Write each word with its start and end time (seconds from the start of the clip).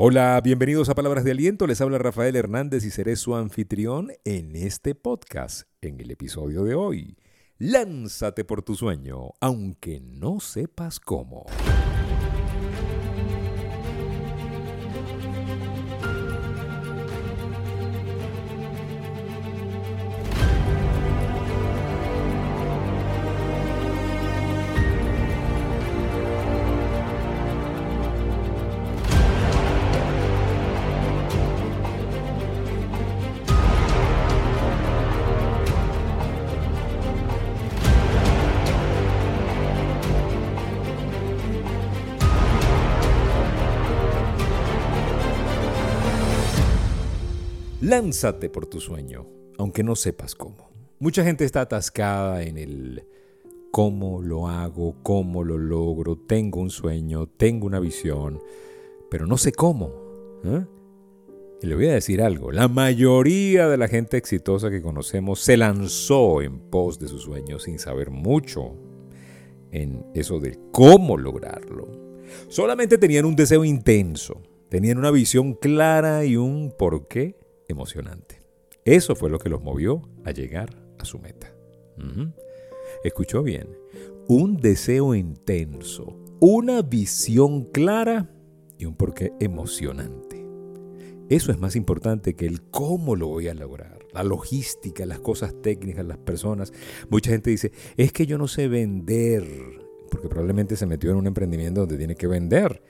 Hola, 0.00 0.40
bienvenidos 0.44 0.88
a 0.88 0.94
Palabras 0.94 1.24
de 1.24 1.32
Aliento. 1.32 1.66
Les 1.66 1.80
habla 1.80 1.98
Rafael 1.98 2.36
Hernández 2.36 2.84
y 2.84 2.90
seré 2.92 3.16
su 3.16 3.34
anfitrión 3.34 4.12
en 4.24 4.54
este 4.54 4.94
podcast, 4.94 5.68
en 5.80 5.98
el 5.98 6.12
episodio 6.12 6.62
de 6.62 6.76
hoy. 6.76 7.16
Lánzate 7.58 8.44
por 8.44 8.62
tu 8.62 8.76
sueño, 8.76 9.32
aunque 9.40 9.98
no 9.98 10.38
sepas 10.38 11.00
cómo. 11.00 11.46
Lánzate 47.88 48.50
por 48.50 48.66
tu 48.66 48.80
sueño, 48.80 49.26
aunque 49.56 49.82
no 49.82 49.96
sepas 49.96 50.34
cómo. 50.34 50.68
Mucha 50.98 51.24
gente 51.24 51.46
está 51.46 51.62
atascada 51.62 52.42
en 52.42 52.58
el 52.58 53.02
cómo 53.70 54.20
lo 54.20 54.46
hago, 54.46 54.96
cómo 55.02 55.42
lo 55.42 55.56
logro, 55.56 56.18
tengo 56.18 56.60
un 56.60 56.68
sueño, 56.68 57.26
tengo 57.28 57.66
una 57.66 57.80
visión, 57.80 58.42
pero 59.10 59.26
no 59.26 59.38
sé 59.38 59.52
cómo. 59.52 59.90
¿eh? 60.44 60.66
Y 61.62 61.66
le 61.66 61.74
voy 61.76 61.86
a 61.86 61.94
decir 61.94 62.20
algo, 62.20 62.52
la 62.52 62.68
mayoría 62.68 63.68
de 63.68 63.78
la 63.78 63.88
gente 63.88 64.18
exitosa 64.18 64.68
que 64.68 64.82
conocemos 64.82 65.40
se 65.40 65.56
lanzó 65.56 66.42
en 66.42 66.58
pos 66.58 66.98
de 66.98 67.08
sus 67.08 67.22
sueños 67.22 67.62
sin 67.62 67.78
saber 67.78 68.10
mucho 68.10 68.74
en 69.72 70.04
eso 70.14 70.40
de 70.40 70.58
cómo 70.72 71.16
lograrlo. 71.16 71.88
Solamente 72.48 72.98
tenían 72.98 73.24
un 73.24 73.34
deseo 73.34 73.64
intenso, 73.64 74.42
tenían 74.68 74.98
una 74.98 75.10
visión 75.10 75.54
clara 75.54 76.26
y 76.26 76.36
un 76.36 76.70
porqué 76.78 77.47
emocionante. 77.68 78.42
Eso 78.84 79.14
fue 79.14 79.30
lo 79.30 79.38
que 79.38 79.50
los 79.50 79.62
movió 79.62 80.02
a 80.24 80.32
llegar 80.32 80.82
a 80.98 81.04
su 81.04 81.18
meta. 81.18 81.54
Escuchó 83.04 83.42
bien. 83.42 83.68
Un 84.28 84.56
deseo 84.56 85.14
intenso, 85.14 86.16
una 86.40 86.82
visión 86.82 87.64
clara 87.64 88.30
y 88.78 88.84
un 88.84 88.94
porqué 88.94 89.32
emocionante. 89.40 90.46
Eso 91.28 91.52
es 91.52 91.58
más 91.58 91.76
importante 91.76 92.34
que 92.34 92.46
el 92.46 92.62
cómo 92.62 93.14
lo 93.14 93.26
voy 93.26 93.48
a 93.48 93.54
lograr, 93.54 93.98
la 94.12 94.22
logística, 94.22 95.04
las 95.04 95.20
cosas 95.20 95.54
técnicas, 95.60 96.06
las 96.06 96.18
personas. 96.18 96.72
Mucha 97.10 97.30
gente 97.30 97.50
dice, 97.50 97.72
es 97.96 98.12
que 98.12 98.26
yo 98.26 98.38
no 98.38 98.48
sé 98.48 98.68
vender, 98.68 99.44
porque 100.10 100.28
probablemente 100.28 100.76
se 100.76 100.86
metió 100.86 101.10
en 101.10 101.16
un 101.16 101.26
emprendimiento 101.26 101.80
donde 101.80 101.98
tiene 101.98 102.14
que 102.14 102.26
vender 102.26 102.82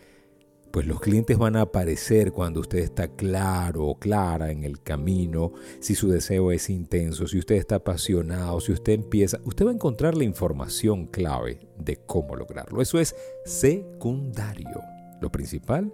pues 0.70 0.86
los 0.86 1.00
clientes 1.00 1.38
van 1.38 1.56
a 1.56 1.62
aparecer 1.62 2.32
cuando 2.32 2.60
usted 2.60 2.78
está 2.78 3.08
claro 3.08 3.86
o 3.86 3.98
clara 3.98 4.50
en 4.50 4.64
el 4.64 4.82
camino, 4.82 5.52
si 5.80 5.94
su 5.94 6.10
deseo 6.10 6.52
es 6.52 6.68
intenso, 6.68 7.26
si 7.26 7.38
usted 7.38 7.56
está 7.56 7.76
apasionado, 7.76 8.60
si 8.60 8.72
usted 8.72 8.92
empieza, 8.92 9.40
usted 9.44 9.66
va 9.66 9.70
a 9.70 9.74
encontrar 9.74 10.16
la 10.16 10.24
información 10.24 11.06
clave 11.06 11.60
de 11.78 11.96
cómo 11.96 12.36
lograrlo. 12.36 12.82
Eso 12.82 12.98
es 12.98 13.16
secundario. 13.44 14.80
Lo 15.20 15.30
principal 15.30 15.92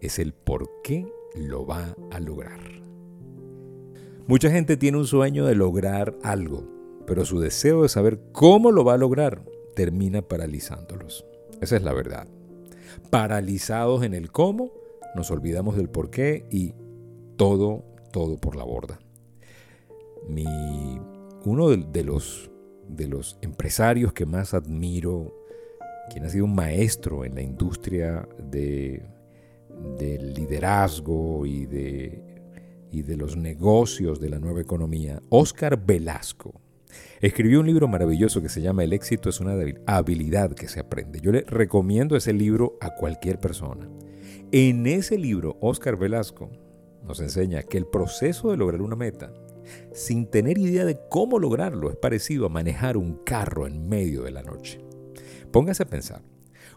es 0.00 0.18
el 0.18 0.32
por 0.32 0.68
qué 0.82 1.06
lo 1.36 1.64
va 1.64 1.94
a 2.10 2.20
lograr. 2.20 2.60
Mucha 4.26 4.50
gente 4.50 4.76
tiene 4.76 4.98
un 4.98 5.06
sueño 5.06 5.46
de 5.46 5.54
lograr 5.54 6.16
algo, 6.22 6.64
pero 7.06 7.24
su 7.24 7.40
deseo 7.40 7.82
de 7.82 7.88
saber 7.88 8.20
cómo 8.32 8.72
lo 8.72 8.84
va 8.84 8.94
a 8.94 8.98
lograr 8.98 9.44
termina 9.74 10.22
paralizándolos. 10.22 11.24
Esa 11.60 11.76
es 11.76 11.82
la 11.82 11.92
verdad 11.92 12.28
paralizados 13.10 14.02
en 14.04 14.14
el 14.14 14.30
cómo, 14.30 14.72
nos 15.14 15.30
olvidamos 15.30 15.76
del 15.76 15.88
por 15.88 16.10
qué 16.10 16.46
y 16.50 16.74
todo, 17.36 17.84
todo 18.12 18.36
por 18.36 18.56
la 18.56 18.64
borda. 18.64 18.98
Mi, 20.28 20.46
uno 21.44 21.70
de, 21.70 22.04
los, 22.04 22.50
de 22.88 23.08
los 23.08 23.38
empresarios 23.40 24.12
que 24.12 24.26
más 24.26 24.54
admiro, 24.54 25.34
quien 26.10 26.24
ha 26.24 26.28
sido 26.28 26.44
un 26.44 26.54
maestro 26.54 27.24
en 27.24 27.34
la 27.34 27.42
industria 27.42 28.28
de, 28.38 29.02
del 29.98 30.34
liderazgo 30.34 31.46
y 31.46 31.66
de, 31.66 32.22
y 32.90 33.02
de 33.02 33.16
los 33.16 33.36
negocios 33.36 34.20
de 34.20 34.28
la 34.28 34.38
nueva 34.38 34.60
economía, 34.60 35.22
Oscar 35.30 35.84
Velasco. 35.84 36.60
Escribió 37.20 37.60
un 37.60 37.66
libro 37.66 37.88
maravilloso 37.88 38.40
que 38.42 38.48
se 38.48 38.62
llama 38.62 38.84
El 38.84 38.92
éxito 38.92 39.28
es 39.28 39.40
una 39.40 39.54
habilidad 39.86 40.52
que 40.52 40.68
se 40.68 40.80
aprende. 40.80 41.20
Yo 41.20 41.32
le 41.32 41.42
recomiendo 41.42 42.16
ese 42.16 42.32
libro 42.32 42.78
a 42.80 42.94
cualquier 42.94 43.38
persona. 43.38 43.88
En 44.52 44.86
ese 44.86 45.18
libro, 45.18 45.56
Oscar 45.60 45.96
Velasco 45.96 46.50
nos 47.04 47.20
enseña 47.20 47.62
que 47.62 47.78
el 47.78 47.86
proceso 47.86 48.50
de 48.50 48.56
lograr 48.56 48.82
una 48.82 48.96
meta, 48.96 49.32
sin 49.92 50.26
tener 50.26 50.58
idea 50.58 50.84
de 50.84 50.98
cómo 51.08 51.38
lograrlo, 51.38 51.90
es 51.90 51.96
parecido 51.96 52.46
a 52.46 52.50
manejar 52.50 52.96
un 52.96 53.16
carro 53.24 53.66
en 53.66 53.88
medio 53.88 54.22
de 54.22 54.30
la 54.30 54.42
noche. 54.42 54.80
Póngase 55.52 55.82
a 55.82 55.86
pensar. 55.86 56.22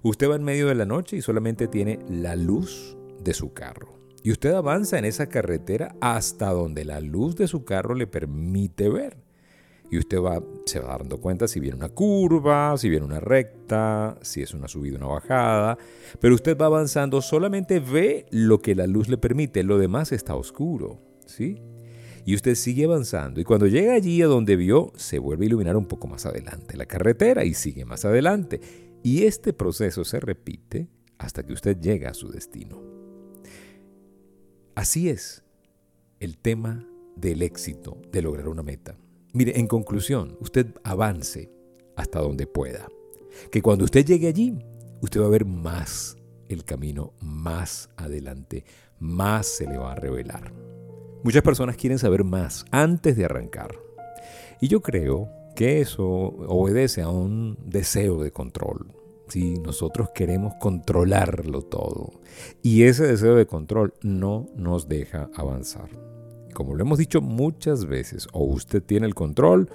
Usted 0.02 0.30
va 0.30 0.36
en 0.36 0.44
medio 0.44 0.68
de 0.68 0.76
la 0.76 0.86
noche 0.86 1.16
y 1.16 1.22
solamente 1.22 1.68
tiene 1.68 2.00
la 2.10 2.36
luz 2.36 2.98
de 3.24 3.34
su 3.34 3.54
carro. 3.54 4.00
Y 4.22 4.32
usted 4.32 4.52
avanza 4.52 5.00
en 5.00 5.06
esa 5.06 5.28
carretera 5.28 5.96
hasta 6.02 6.52
donde 6.52 6.86
la 6.86 7.00
luz 7.00 7.36
de 7.36 7.48
su 7.48 7.66
carro 7.66 7.96
le 7.96 8.08
permite 8.08 8.90
ver 8.90 9.23
y 9.94 9.98
usted 10.00 10.20
va, 10.20 10.42
se 10.66 10.80
va 10.80 10.98
dando 10.98 11.22
cuenta 11.22 11.48
si 11.48 11.60
viene 11.60 11.76
una 11.76 11.90
curva, 11.90 12.76
si 12.80 12.90
viene 12.90 13.06
una 13.06 13.20
recta, 13.20 14.18
si 14.24 14.42
es 14.42 14.56
una 14.56 14.68
subida 14.68 14.98
una 14.98 15.06
bajada, 15.06 15.78
pero 16.20 16.34
usted 16.34 16.58
va 16.58 16.66
avanzando, 16.66 17.22
solamente 17.22 17.80
ve 17.80 18.26
lo 18.32 18.60
que 18.60 18.74
la 18.74 18.88
luz 18.88 19.08
le 19.08 19.20
permite, 19.20 19.62
lo 19.62 19.78
demás 19.78 20.12
está 20.12 20.34
oscuro, 20.36 21.00
¿sí? 21.28 21.62
Y 22.26 22.34
usted 22.34 22.56
sigue 22.56 22.86
avanzando 22.86 23.40
y 23.40 23.44
cuando 23.44 23.68
llega 23.68 23.94
allí 23.94 24.20
a 24.24 24.26
donde 24.26 24.56
vio, 24.56 24.92
se 24.96 25.20
vuelve 25.20 25.46
a 25.46 25.50
iluminar 25.50 25.78
un 25.78 25.86
poco 25.86 26.08
más 26.08 26.26
adelante 26.26 26.76
la 26.76 26.88
carretera 26.88 27.46
y 27.46 27.54
sigue 27.54 27.86
más 27.86 28.04
adelante. 28.04 28.62
Y 29.04 29.26
este 29.26 29.54
proceso 29.54 30.04
se 30.06 30.20
repite 30.20 30.90
hasta 31.20 31.46
que 31.46 31.54
usted 31.54 31.80
llega 31.80 32.10
a 32.10 32.14
su 32.16 32.32
destino. 32.32 32.82
Así 34.74 35.10
es 35.10 35.44
el 36.20 36.40
tema 36.40 36.84
del 37.16 37.44
éxito, 37.44 38.02
de 38.12 38.24
lograr 38.24 38.48
una 38.48 38.64
meta. 38.64 38.98
Mire, 39.34 39.60
en 39.60 39.68
conclusión, 39.68 40.38
usted 40.42 40.68
avance 40.84 41.52
hasta 41.96 42.20
donde 42.20 42.46
pueda. 42.46 42.88
Que 43.52 43.64
cuando 43.64 43.84
usted 43.84 44.06
llegue 44.06 44.28
allí, 44.28 44.60
usted 45.02 45.22
va 45.22 45.26
a 45.26 45.30
ver 45.30 45.46
más 45.46 46.18
el 46.50 46.64
camino 46.64 47.14
más 47.20 47.90
adelante, 47.98 48.64
más 49.00 49.48
se 49.48 49.66
le 49.66 49.78
va 49.78 49.94
a 49.94 49.96
revelar. 49.96 50.54
Muchas 51.24 51.42
personas 51.42 51.78
quieren 51.78 51.98
saber 51.98 52.24
más 52.24 52.66
antes 52.70 53.18
de 53.18 53.26
arrancar. 53.26 53.76
Y 54.62 54.68
yo 54.68 54.82
creo 54.82 55.30
que 55.56 55.82
eso 55.82 56.06
obedece 56.06 57.02
a 57.02 57.10
un 57.10 57.58
deseo 57.66 58.22
de 58.22 58.32
control. 58.32 58.94
Si 59.30 59.56
nosotros 59.56 60.10
queremos 60.14 60.54
controlarlo 60.60 61.64
todo. 61.64 62.22
Y 62.62 62.84
ese 62.84 63.08
deseo 63.08 63.36
de 63.36 63.48
control 63.48 63.96
no 64.04 64.48
nos 64.56 64.88
deja 64.88 65.32
avanzar. 65.34 65.90
Como 66.54 66.76
lo 66.76 66.84
hemos 66.84 67.00
dicho 67.00 67.22
muchas 67.22 67.86
veces, 67.86 68.28
o 68.32 68.44
usted 68.44 68.82
tiene 68.82 69.08
el 69.08 69.16
control 69.16 69.70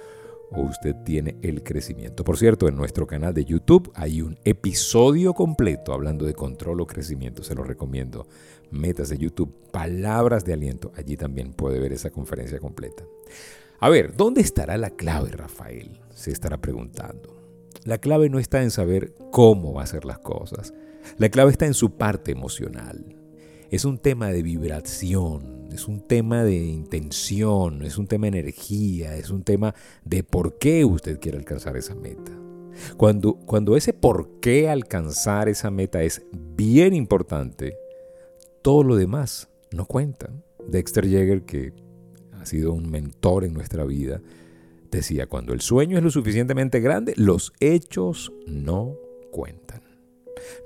o 0.51 0.61
usted 0.61 0.95
tiene 1.05 1.37
el 1.41 1.63
crecimiento. 1.63 2.23
Por 2.23 2.37
cierto, 2.37 2.67
en 2.67 2.75
nuestro 2.75 3.05
canal 3.05 3.33
de 3.33 3.45
YouTube 3.45 3.91
hay 3.93 4.21
un 4.21 4.37
episodio 4.43 5.33
completo 5.33 5.93
hablando 5.93 6.25
de 6.25 6.33
control 6.33 6.81
o 6.81 6.87
crecimiento. 6.87 7.43
Se 7.43 7.55
lo 7.55 7.63
recomiendo. 7.63 8.27
Metas 8.71 9.09
de 9.09 9.17
YouTube, 9.17 9.53
palabras 9.71 10.45
de 10.45 10.53
aliento. 10.53 10.91
Allí 10.95 11.17
también 11.17 11.53
puede 11.53 11.79
ver 11.79 11.93
esa 11.93 12.09
conferencia 12.09 12.59
completa. 12.59 13.03
A 13.79 13.89
ver, 13.89 14.15
¿dónde 14.15 14.41
estará 14.41 14.77
la 14.77 14.89
clave, 14.89 15.29
Rafael? 15.29 15.99
Se 16.13 16.31
estará 16.31 16.57
preguntando. 16.57 17.35
La 17.85 17.99
clave 17.99 18.29
no 18.29 18.39
está 18.39 18.61
en 18.61 18.71
saber 18.71 19.13
cómo 19.31 19.73
va 19.73 19.81
a 19.81 19.83
hacer 19.85 20.05
las 20.05 20.19
cosas. 20.19 20.73
La 21.17 21.29
clave 21.29 21.51
está 21.51 21.65
en 21.65 21.73
su 21.73 21.91
parte 21.91 22.31
emocional. 22.31 23.18
Es 23.71 23.85
un 23.85 23.99
tema 23.99 24.29
de 24.29 24.41
vibración, 24.41 25.69
es 25.71 25.87
un 25.87 26.01
tema 26.01 26.43
de 26.43 26.55
intención, 26.55 27.83
es 27.83 27.99
un 27.99 28.07
tema 28.07 28.25
de 28.25 28.39
energía, 28.39 29.15
es 29.15 29.29
un 29.29 29.43
tema 29.43 29.75
de 30.03 30.23
por 30.23 30.57
qué 30.57 30.85
usted 30.85 31.19
quiere 31.19 31.37
alcanzar 31.37 31.77
esa 31.77 31.93
meta. 31.93 32.31
Cuando, 32.97 33.35
cuando 33.35 33.77
ese 33.77 33.93
por 33.93 34.39
qué 34.39 34.69
alcanzar 34.69 35.49
esa 35.49 35.69
meta 35.69 36.01
es 36.01 36.23
bien 36.31 36.95
importante, 36.95 37.77
todo 38.63 38.81
lo 38.81 38.95
demás 38.95 39.49
no 39.71 39.85
cuenta. 39.85 40.33
Dexter 40.67 41.07
Yeager, 41.07 41.43
que 41.43 41.73
ha 42.33 42.47
sido 42.47 42.73
un 42.73 42.89
mentor 42.89 43.43
en 43.43 43.53
nuestra 43.53 43.85
vida, 43.85 44.19
decía, 44.89 45.27
cuando 45.27 45.53
el 45.53 45.61
sueño 45.61 45.95
es 45.95 46.03
lo 46.03 46.09
suficientemente 46.09 46.79
grande, 46.79 47.13
los 47.17 47.53
hechos 47.59 48.33
no 48.47 48.95
cuentan. 49.31 49.88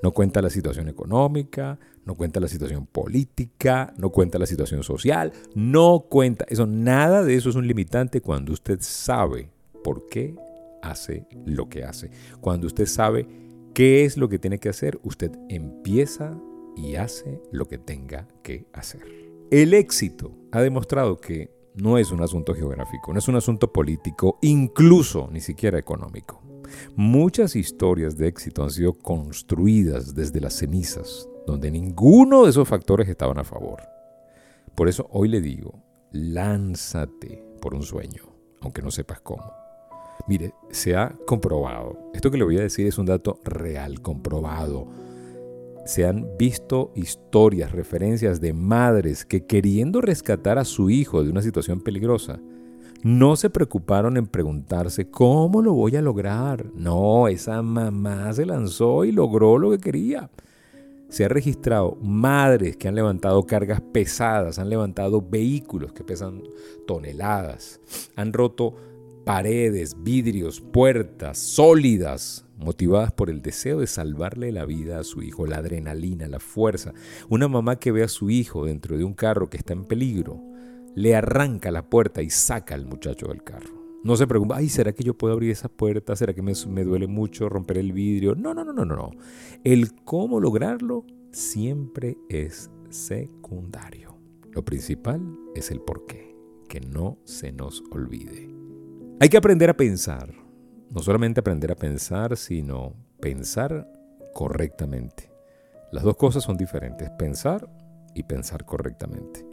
No 0.01 0.11
cuenta 0.11 0.41
la 0.41 0.49
situación 0.49 0.87
económica, 0.89 1.79
no 2.05 2.15
cuenta 2.15 2.39
la 2.39 2.47
situación 2.47 2.85
política, 2.85 3.93
no 3.97 4.09
cuenta 4.09 4.39
la 4.39 4.45
situación 4.45 4.83
social, 4.83 5.31
no 5.55 6.05
cuenta 6.09 6.45
eso, 6.49 6.65
nada 6.65 7.23
de 7.23 7.35
eso 7.35 7.49
es 7.49 7.55
un 7.55 7.67
limitante 7.67 8.21
cuando 8.21 8.53
usted 8.53 8.79
sabe 8.81 9.49
por 9.83 10.07
qué 10.07 10.35
hace 10.81 11.25
lo 11.45 11.69
que 11.69 11.83
hace. 11.83 12.11
Cuando 12.41 12.67
usted 12.67 12.85
sabe 12.85 13.27
qué 13.73 14.05
es 14.05 14.17
lo 14.17 14.29
que 14.29 14.39
tiene 14.39 14.59
que 14.59 14.69
hacer, 14.69 14.99
usted 15.03 15.31
empieza 15.49 16.37
y 16.75 16.95
hace 16.95 17.41
lo 17.51 17.67
que 17.67 17.77
tenga 17.77 18.27
que 18.41 18.65
hacer. 18.73 19.01
El 19.49 19.73
éxito 19.73 20.31
ha 20.51 20.61
demostrado 20.61 21.17
que 21.17 21.51
no 21.75 21.97
es 21.97 22.11
un 22.11 22.21
asunto 22.21 22.53
geográfico, 22.53 23.13
no 23.13 23.19
es 23.19 23.27
un 23.27 23.35
asunto 23.35 23.71
político, 23.71 24.37
incluso 24.41 25.29
ni 25.31 25.41
siquiera 25.41 25.79
económico. 25.79 26.42
Muchas 26.95 27.55
historias 27.55 28.17
de 28.17 28.27
éxito 28.27 28.63
han 28.63 28.69
sido 28.69 28.93
construidas 28.93 30.15
desde 30.15 30.41
las 30.41 30.53
cenizas, 30.53 31.27
donde 31.45 31.71
ninguno 31.71 32.43
de 32.43 32.49
esos 32.49 32.67
factores 32.67 33.09
estaban 33.09 33.37
a 33.37 33.43
favor. 33.43 33.81
Por 34.75 34.89
eso 34.89 35.07
hoy 35.11 35.27
le 35.27 35.41
digo, 35.41 35.83
lánzate 36.11 37.43
por 37.61 37.73
un 37.75 37.83
sueño, 37.83 38.23
aunque 38.61 38.81
no 38.81 38.91
sepas 38.91 39.21
cómo. 39.21 39.51
Mire, 40.27 40.53
se 40.69 40.95
ha 40.95 41.15
comprobado, 41.25 42.11
esto 42.13 42.31
que 42.31 42.37
le 42.37 42.43
voy 42.43 42.57
a 42.57 42.61
decir 42.61 42.87
es 42.87 42.97
un 42.97 43.05
dato 43.05 43.39
real, 43.43 44.01
comprobado. 44.01 44.87
Se 45.85 46.05
han 46.05 46.37
visto 46.37 46.91
historias, 46.95 47.73
referencias 47.73 48.39
de 48.39 48.53
madres 48.53 49.25
que 49.25 49.45
queriendo 49.45 49.99
rescatar 49.99 50.57
a 50.57 50.65
su 50.65 50.89
hijo 50.89 51.23
de 51.23 51.29
una 51.29 51.41
situación 51.41 51.81
peligrosa, 51.81 52.39
no 53.03 53.35
se 53.35 53.49
preocuparon 53.49 54.15
en 54.15 54.27
preguntarse 54.27 55.09
cómo 55.09 55.61
lo 55.61 55.73
voy 55.73 55.97
a 55.97 56.01
lograr. 56.01 56.65
No, 56.73 57.27
esa 57.27 57.61
mamá 57.61 58.31
se 58.33 58.45
lanzó 58.45 59.03
y 59.03 59.11
logró 59.11 59.57
lo 59.57 59.71
que 59.71 59.79
quería. 59.79 60.29
Se 61.09 61.25
ha 61.25 61.27
registrado 61.27 61.97
madres 62.01 62.77
que 62.77 62.87
han 62.87 62.95
levantado 62.95 63.45
cargas 63.45 63.81
pesadas, 63.81 64.57
han 64.57 64.69
levantado 64.69 65.21
vehículos 65.21 65.91
que 65.91 66.03
pesan 66.03 66.41
toneladas, 66.87 67.81
han 68.15 68.33
roto 68.33 68.73
paredes, 69.25 69.95
vidrios, 70.01 70.61
puertas 70.61 71.37
sólidas, 71.37 72.45
motivadas 72.57 73.11
por 73.11 73.29
el 73.29 73.41
deseo 73.41 73.81
de 73.81 73.87
salvarle 73.87 74.51
la 74.51 74.65
vida 74.65 74.99
a 74.99 75.03
su 75.03 75.21
hijo, 75.21 75.45
la 75.45 75.57
adrenalina, 75.57 76.27
la 76.27 76.39
fuerza. 76.39 76.93
Una 77.29 77.47
mamá 77.47 77.75
que 77.77 77.91
ve 77.91 78.03
a 78.03 78.07
su 78.07 78.29
hijo 78.29 78.65
dentro 78.65 78.97
de 78.97 79.03
un 79.03 79.13
carro 79.13 79.49
que 79.49 79.57
está 79.57 79.73
en 79.73 79.85
peligro, 79.85 80.41
le 80.95 81.15
arranca 81.15 81.71
la 81.71 81.89
puerta 81.89 82.21
y 82.21 82.29
saca 82.29 82.75
al 82.75 82.85
muchacho 82.85 83.27
del 83.27 83.43
carro. 83.43 83.83
No 84.03 84.17
se 84.17 84.27
pregunta, 84.27 84.57
ay, 84.57 84.67
¿será 84.67 84.91
que 84.91 85.03
yo 85.03 85.17
puedo 85.17 85.33
abrir 85.33 85.51
esa 85.51 85.69
puerta? 85.69 86.15
¿Será 86.15 86.33
que 86.33 86.41
me, 86.41 86.53
me 86.67 86.83
duele 86.83 87.07
mucho 87.07 87.47
romper 87.47 87.77
el 87.77 87.93
vidrio? 87.93 88.35
No, 88.35 88.53
no, 88.53 88.65
no, 88.65 88.73
no, 88.73 88.85
no. 88.85 89.11
El 89.63 89.95
cómo 90.03 90.41
lograrlo 90.41 91.05
siempre 91.31 92.17
es 92.27 92.69
secundario. 92.89 94.17
Lo 94.51 94.65
principal 94.65 95.21
es 95.55 95.71
el 95.71 95.79
por 95.79 96.05
qué, 96.05 96.35
que 96.67 96.81
no 96.81 97.17
se 97.23 97.53
nos 97.53 97.81
olvide. 97.91 98.53
Hay 99.21 99.29
que 99.29 99.37
aprender 99.37 99.69
a 99.69 99.77
pensar. 99.77 100.33
No 100.89 101.01
solamente 101.01 101.39
aprender 101.39 101.71
a 101.71 101.75
pensar, 101.75 102.35
sino 102.35 102.93
pensar 103.19 103.89
correctamente. 104.33 105.31
Las 105.91 106.03
dos 106.03 106.17
cosas 106.17 106.43
son 106.43 106.57
diferentes, 106.57 107.09
pensar 107.11 107.69
y 108.13 108.23
pensar 108.23 108.65
correctamente. 108.65 109.52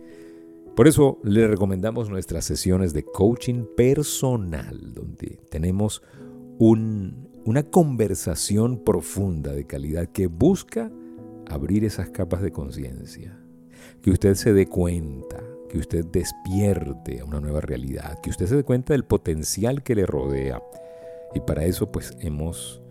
Por 0.74 0.88
eso 0.88 1.18
le 1.22 1.46
recomendamos 1.46 2.08
nuestras 2.08 2.44
sesiones 2.44 2.92
de 2.92 3.04
coaching 3.04 3.64
personal, 3.76 4.94
donde 4.94 5.40
tenemos 5.50 6.02
una 6.58 7.62
conversación 7.64 8.82
profunda 8.84 9.52
de 9.52 9.66
calidad 9.66 10.06
que 10.08 10.26
busca 10.26 10.90
abrir 11.46 11.84
esas 11.84 12.10
capas 12.10 12.42
de 12.42 12.52
conciencia, 12.52 13.38
que 14.00 14.10
usted 14.10 14.34
se 14.34 14.52
dé 14.52 14.66
cuenta 14.66 15.42
que 15.68 15.78
usted 15.78 16.04
despierte 16.06 17.20
a 17.20 17.24
una 17.24 17.40
nueva 17.40 17.60
realidad, 17.60 18.18
que 18.20 18.30
usted 18.30 18.46
se 18.46 18.56
dé 18.56 18.64
cuenta 18.64 18.92
del 18.92 19.04
potencial 19.04 19.82
que 19.82 19.94
le 19.94 20.04
rodea. 20.04 20.62
Y 21.34 21.40
para 21.40 21.64
eso 21.64 21.92
pues 21.92 22.16
hemos 22.20 22.82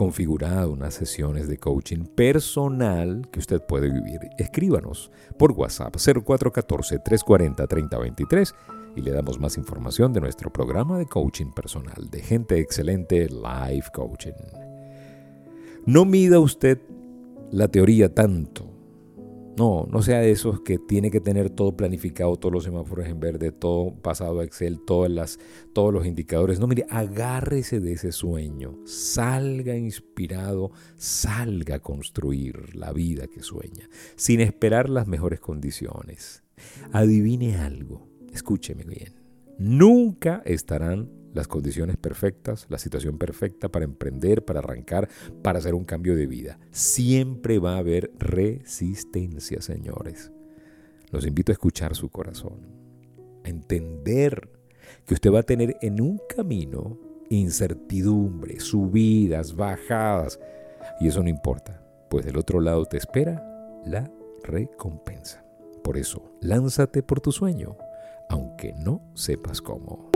configurado 0.00 0.72
unas 0.72 0.94
sesiones 0.94 1.46
de 1.46 1.58
coaching 1.58 2.06
personal 2.06 3.28
que 3.30 3.38
usted 3.38 3.60
puede 3.60 3.90
vivir. 3.90 4.30
Escríbanos 4.38 5.10
por 5.38 5.52
WhatsApp 5.52 5.94
0414-340-3023 5.96 8.54
y 8.96 9.02
le 9.02 9.10
damos 9.10 9.38
más 9.38 9.58
información 9.58 10.14
de 10.14 10.22
nuestro 10.22 10.50
programa 10.50 10.96
de 10.96 11.04
coaching 11.04 11.52
personal 11.54 12.08
de 12.10 12.22
gente 12.22 12.58
excelente 12.60 13.28
Life 13.28 13.90
Coaching. 13.92 14.32
No 15.84 16.06
mida 16.06 16.40
usted 16.40 16.78
la 17.50 17.68
teoría 17.68 18.14
tanto 18.14 18.69
no, 19.56 19.86
no 19.90 20.02
sea 20.02 20.20
de 20.20 20.30
esos 20.30 20.60
que 20.60 20.78
tiene 20.78 21.10
que 21.10 21.20
tener 21.20 21.50
todo 21.50 21.76
planificado, 21.76 22.36
todos 22.36 22.52
los 22.52 22.64
semáforos 22.64 23.06
en 23.06 23.20
verde, 23.20 23.52
todo 23.52 23.94
pasado 23.94 24.40
a 24.40 24.44
Excel, 24.44 24.80
todas 24.80 25.10
las, 25.10 25.38
todos 25.72 25.92
los 25.92 26.06
indicadores. 26.06 26.60
No, 26.60 26.66
mire, 26.66 26.86
agárrese 26.88 27.80
de 27.80 27.92
ese 27.92 28.12
sueño, 28.12 28.78
salga 28.84 29.76
inspirado, 29.76 30.70
salga 30.96 31.76
a 31.76 31.80
construir 31.80 32.74
la 32.74 32.92
vida 32.92 33.26
que 33.26 33.42
sueña, 33.42 33.88
sin 34.16 34.40
esperar 34.40 34.88
las 34.88 35.06
mejores 35.06 35.40
condiciones. 35.40 36.42
Adivine 36.92 37.56
algo, 37.56 38.08
escúcheme 38.32 38.84
bien, 38.84 39.14
nunca 39.58 40.42
estarán 40.44 41.19
las 41.32 41.48
condiciones 41.48 41.96
perfectas, 41.96 42.66
la 42.68 42.78
situación 42.78 43.18
perfecta 43.18 43.68
para 43.68 43.84
emprender, 43.84 44.44
para 44.44 44.60
arrancar, 44.60 45.08
para 45.42 45.58
hacer 45.58 45.74
un 45.74 45.84
cambio 45.84 46.16
de 46.16 46.26
vida. 46.26 46.58
Siempre 46.70 47.58
va 47.58 47.74
a 47.74 47.78
haber 47.78 48.10
resistencia, 48.18 49.60
señores. 49.60 50.32
Los 51.10 51.26
invito 51.26 51.52
a 51.52 51.54
escuchar 51.54 51.94
su 51.94 52.08
corazón, 52.08 52.60
a 53.44 53.48
entender 53.48 54.48
que 55.06 55.14
usted 55.14 55.32
va 55.32 55.40
a 55.40 55.44
tener 55.44 55.76
en 55.82 56.00
un 56.00 56.20
camino 56.34 56.98
incertidumbre, 57.30 58.60
subidas, 58.60 59.54
bajadas, 59.54 60.40
y 61.00 61.08
eso 61.08 61.22
no 61.22 61.28
importa, 61.28 61.82
pues 62.08 62.24
del 62.24 62.36
otro 62.36 62.60
lado 62.60 62.84
te 62.86 62.96
espera 62.96 63.42
la 63.86 64.10
recompensa. 64.42 65.44
Por 65.82 65.96
eso, 65.96 66.32
lánzate 66.40 67.02
por 67.02 67.20
tu 67.20 67.32
sueño, 67.32 67.76
aunque 68.28 68.72
no 68.74 69.00
sepas 69.14 69.62
cómo. 69.62 70.09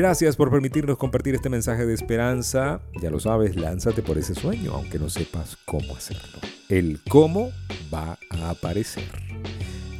Gracias 0.00 0.34
por 0.34 0.50
permitirnos 0.50 0.96
compartir 0.96 1.34
este 1.34 1.50
mensaje 1.50 1.84
de 1.84 1.92
esperanza. 1.92 2.80
Ya 3.02 3.10
lo 3.10 3.20
sabes, 3.20 3.54
lánzate 3.54 4.00
por 4.00 4.16
ese 4.16 4.34
sueño, 4.34 4.72
aunque 4.72 4.98
no 4.98 5.10
sepas 5.10 5.58
cómo 5.66 5.94
hacerlo. 5.94 6.38
El 6.70 7.00
cómo 7.06 7.50
va 7.92 8.18
a 8.30 8.48
aparecer. 8.48 9.04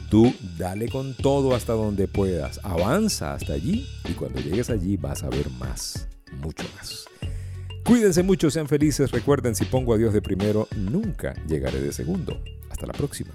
Tú 0.08 0.34
dale 0.56 0.88
con 0.88 1.12
todo 1.12 1.54
hasta 1.54 1.74
donde 1.74 2.08
puedas. 2.08 2.60
Avanza 2.62 3.34
hasta 3.34 3.52
allí 3.52 3.86
y 4.08 4.12
cuando 4.14 4.40
llegues 4.40 4.70
allí 4.70 4.96
vas 4.96 5.22
a 5.22 5.28
ver 5.28 5.50
más, 5.58 6.08
mucho 6.32 6.64
más. 6.78 7.04
Cuídense 7.84 8.22
mucho, 8.22 8.50
sean 8.50 8.68
felices. 8.68 9.10
Recuerden, 9.10 9.54
si 9.54 9.66
pongo 9.66 9.92
a 9.92 9.98
Dios 9.98 10.14
de 10.14 10.22
primero, 10.22 10.66
nunca 10.76 11.34
llegaré 11.46 11.78
de 11.78 11.92
segundo. 11.92 12.40
Hasta 12.70 12.86
la 12.86 12.94
próxima. 12.94 13.32